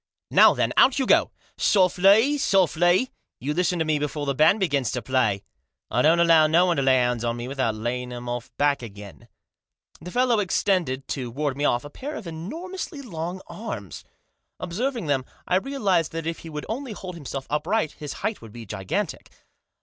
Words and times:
"Now, 0.31 0.55
then, 0.55 0.73
out 0.77 0.97
you 0.97 1.05
go!" 1.05 1.29
"Softly! 1.59 2.35
softly! 2.39 3.11
You 3.39 3.53
listen 3.53 3.77
to 3.77 3.85
me 3.85 3.99
before 3.99 4.25
the 4.25 4.33
band 4.33 4.59
begins 4.59 4.89
to 4.93 5.01
play. 5.03 5.43
I 5.91 6.01
don't 6.01 6.19
allow 6.19 6.47
no 6.47 6.65
one 6.65 6.77
to 6.77 6.81
lay 6.81 6.95
hands 6.95 7.23
on 7.23 7.37
me 7.37 7.47
without 7.47 7.75
laying 7.75 8.11
of 8.11 8.27
'em 8.27 8.49
back 8.57 8.81
again." 8.81 9.27
The 10.01 10.09
fellow 10.09 10.39
extended, 10.39 11.07
to 11.09 11.29
ward 11.29 11.55
me 11.55 11.65
off, 11.65 11.85
a 11.85 11.91
pair 11.91 12.15
of 12.15 12.25
enormously 12.25 13.03
long 13.03 13.41
arms. 13.45 14.03
Observing 14.59 15.05
them, 15.05 15.23
I 15.47 15.57
realised 15.57 16.13
that 16.13 16.25
if 16.25 16.39
he 16.39 16.49
would 16.49 16.65
only 16.67 16.93
hold 16.93 17.13
himself 17.13 17.45
upright 17.51 17.91
his 17.91 18.11
height 18.25 18.41
would 18.41 18.51
be 18.51 18.65
gigantic. 18.65 19.29